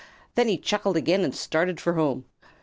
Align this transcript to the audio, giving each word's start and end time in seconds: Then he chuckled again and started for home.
Then 0.33 0.47
he 0.47 0.57
chuckled 0.57 0.97
again 0.97 1.23
and 1.23 1.35
started 1.35 1.79
for 1.79 1.93
home. 1.93 2.25